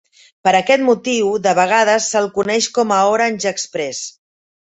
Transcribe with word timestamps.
Per 0.45 0.51
aquest 0.59 0.83
motiu, 0.87 1.27
de 1.47 1.53
vegades 1.59 2.07
se'l 2.15 2.31
coneix 2.39 2.69
com 2.79 2.95
a 2.97 2.99
Orange 3.13 3.53
Express. 3.53 4.03